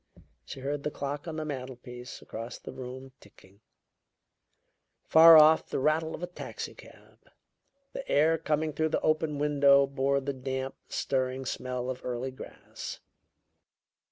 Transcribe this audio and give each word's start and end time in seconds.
She 0.43 0.61
heard 0.61 0.81
the 0.81 0.89
clock 0.89 1.27
on 1.27 1.35
the 1.35 1.45
mantelpiece 1.45 2.23
across 2.23 2.57
the 2.57 2.71
room 2.71 3.11
ticking; 3.19 3.61
far 5.05 5.37
off, 5.37 5.67
the 5.69 5.77
rattle 5.77 6.15
of 6.15 6.23
a 6.23 6.27
taxicab. 6.27 7.19
The 7.93 8.09
air 8.09 8.39
coming 8.39 8.73
through 8.73 8.89
the 8.89 9.01
open 9.01 9.37
window 9.37 9.85
bore 9.85 10.19
the 10.19 10.33
damp, 10.33 10.73
stirring 10.89 11.45
smell 11.45 11.87
of 11.87 12.03
early 12.03 12.31
grass. 12.31 12.99